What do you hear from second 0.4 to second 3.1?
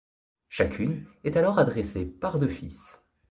Chacune est alors adressée par deux fils.